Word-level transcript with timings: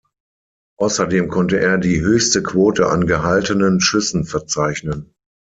Außerdem 0.79 1.29
konnte 1.29 1.59
er 1.59 1.77
die 1.77 2.01
höchste 2.01 2.41
Quote 2.41 2.87
an 2.89 3.05
gehaltenen 3.05 3.79
Schüssen 3.79 4.25
verzeichnen. 4.25 5.13